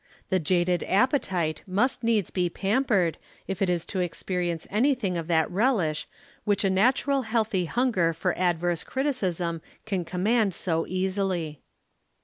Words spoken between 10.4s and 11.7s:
so easily.